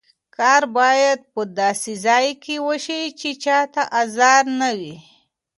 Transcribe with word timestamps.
ښکار 0.31 0.63
باید 0.77 1.19
په 1.33 1.41
داسې 1.61 1.93
ځای 2.05 2.27
کې 2.43 2.55
وشي 2.67 3.01
چې 3.19 3.29
چا 3.43 3.59
ته 3.73 3.81
ازار 4.01 4.43
نه 4.61 4.69
وي. 4.79 4.95